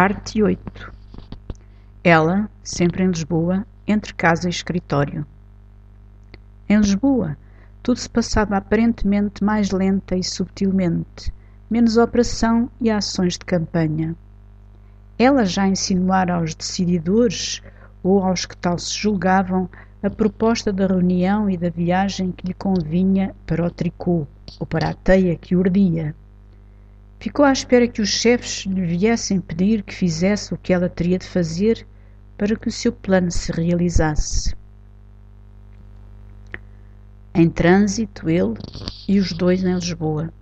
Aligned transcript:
Parte 0.00 0.40
8 0.40 0.92
Ela, 2.04 2.48
sempre 2.62 3.02
em 3.02 3.08
Lisboa, 3.08 3.66
entre 3.84 4.14
casa 4.14 4.46
e 4.46 4.50
escritório. 4.50 5.26
Em 6.68 6.78
Lisboa, 6.78 7.36
tudo 7.82 7.98
se 7.98 8.08
passava 8.08 8.56
aparentemente 8.56 9.42
mais 9.42 9.72
lenta 9.72 10.14
e 10.14 10.22
subtilmente, 10.22 11.34
menos 11.68 11.96
operação 11.96 12.70
e 12.80 12.88
ações 12.88 13.32
de 13.32 13.44
campanha. 13.44 14.14
Ela 15.18 15.44
já 15.44 15.66
insinuara 15.66 16.36
aos 16.36 16.54
decididores, 16.54 17.60
ou 18.00 18.22
aos 18.22 18.46
que 18.46 18.56
tal 18.56 18.78
se 18.78 18.96
julgavam, 18.96 19.68
a 20.00 20.08
proposta 20.08 20.72
da 20.72 20.86
reunião 20.86 21.50
e 21.50 21.56
da 21.56 21.70
viagem 21.70 22.30
que 22.30 22.46
lhe 22.46 22.54
convinha 22.54 23.34
para 23.44 23.66
o 23.66 23.70
tricô, 23.70 24.28
ou 24.60 24.64
para 24.64 24.90
a 24.90 24.94
teia 24.94 25.34
que 25.34 25.56
urdia. 25.56 26.14
Ficou 27.20 27.44
à 27.44 27.52
espera 27.52 27.88
que 27.88 28.00
os 28.00 28.08
chefes 28.08 28.64
lhe 28.64 28.84
viessem 28.86 29.40
pedir 29.40 29.82
que 29.82 29.94
fizesse 29.94 30.54
o 30.54 30.56
que 30.56 30.72
ela 30.72 30.88
teria 30.88 31.18
de 31.18 31.26
fazer 31.26 31.84
para 32.36 32.54
que 32.54 32.68
o 32.68 32.72
seu 32.72 32.92
plano 32.92 33.30
se 33.32 33.50
realizasse. 33.50 34.54
Em 37.34 37.50
trânsito, 37.50 38.30
ele 38.30 38.54
e 39.08 39.18
os 39.18 39.32
dois 39.32 39.64
em 39.64 39.74
Lisboa. 39.74 40.32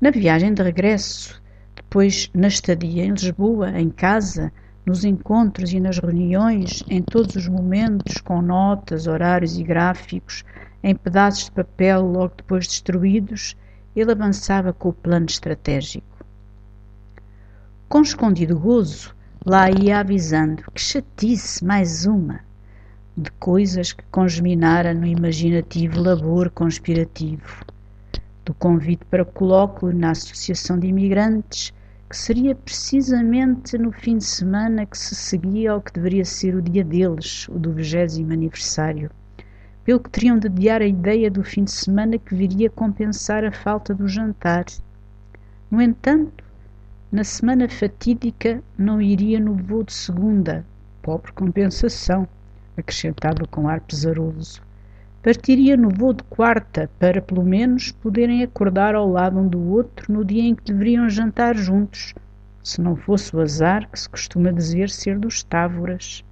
Na 0.00 0.10
viagem 0.10 0.52
de 0.52 0.62
regresso, 0.62 1.40
depois 1.76 2.28
na 2.34 2.48
estadia 2.48 3.04
em 3.04 3.12
Lisboa, 3.12 3.70
em 3.78 3.88
casa, 3.88 4.52
nos 4.84 5.04
encontros 5.04 5.72
e 5.72 5.78
nas 5.78 5.98
reuniões, 5.98 6.82
em 6.88 7.00
todos 7.02 7.36
os 7.36 7.46
momentos, 7.46 8.18
com 8.18 8.42
notas, 8.42 9.06
horários 9.06 9.56
e 9.56 9.62
gráficos, 9.62 10.44
em 10.82 10.94
pedaços 10.94 11.44
de 11.44 11.52
papel 11.52 12.02
logo 12.02 12.34
depois 12.36 12.66
destruídos, 12.66 13.56
ele 13.94 14.12
avançava 14.12 14.72
com 14.72 14.88
o 14.88 14.92
plano 14.92 15.26
estratégico. 15.26 16.06
Com 17.88 18.00
escondido 18.00 18.58
gozo, 18.58 19.14
lá 19.44 19.70
ia 19.70 20.00
avisando 20.00 20.62
que 20.72 20.80
chatice 20.80 21.64
mais 21.64 22.06
uma 22.06 22.40
de 23.16 23.30
coisas 23.32 23.92
que 23.92 24.04
congeminara 24.10 24.94
no 24.94 25.06
imaginativo 25.06 26.00
labor 26.00 26.48
conspirativo, 26.50 27.64
do 28.44 28.54
convite 28.54 29.04
para 29.04 29.24
colóquio 29.24 29.92
na 29.92 30.12
Associação 30.12 30.78
de 30.78 30.86
Imigrantes, 30.86 31.74
que 32.08 32.16
seria 32.16 32.54
precisamente 32.54 33.76
no 33.76 33.92
fim 33.92 34.16
de 34.16 34.24
semana 34.24 34.86
que 34.86 34.96
se 34.96 35.14
seguia 35.14 35.72
ao 35.72 35.82
que 35.82 35.92
deveria 35.92 36.24
ser 36.24 36.54
o 36.54 36.62
dia 36.62 36.82
deles, 36.82 37.46
o 37.48 37.58
do 37.58 37.72
vigésimo 37.72 38.32
aniversário 38.32 39.10
pelo 39.84 40.00
que 40.00 40.10
teriam 40.10 40.38
de 40.38 40.46
adiar 40.46 40.80
a 40.80 40.86
ideia 40.86 41.30
do 41.30 41.42
fim 41.42 41.64
de 41.64 41.72
semana 41.72 42.18
que 42.18 42.34
viria 42.34 42.70
compensar 42.70 43.44
a 43.44 43.50
falta 43.50 43.94
do 43.94 44.06
jantar. 44.06 44.64
No 45.70 45.80
entanto, 45.80 46.44
na 47.10 47.24
semana 47.24 47.68
fatídica 47.68 48.62
não 48.78 49.00
iria 49.00 49.40
no 49.40 49.54
voo 49.54 49.82
de 49.82 49.92
segunda, 49.92 50.64
pobre 51.02 51.32
compensação, 51.32 52.28
acrescentava 52.76 53.46
com 53.50 53.68
ar 53.68 53.80
pesaroso. 53.80 54.62
Partiria 55.22 55.76
no 55.76 55.88
voo 55.88 56.12
de 56.12 56.24
quarta, 56.24 56.90
para 56.98 57.20
pelo 57.20 57.44
menos 57.44 57.92
poderem 57.92 58.42
acordar 58.42 58.94
ao 58.94 59.08
lado 59.08 59.38
um 59.38 59.46
do 59.46 59.60
outro 59.70 60.12
no 60.12 60.24
dia 60.24 60.42
em 60.42 60.54
que 60.54 60.64
deveriam 60.64 61.08
jantar 61.08 61.56
juntos, 61.56 62.14
se 62.62 62.80
não 62.80 62.96
fosse 62.96 63.34
o 63.34 63.40
azar 63.40 63.88
que 63.90 63.98
se 63.98 64.08
costuma 64.08 64.52
dizer 64.52 64.88
ser 64.90 65.18
dos 65.18 65.42
távoras. 65.42 66.24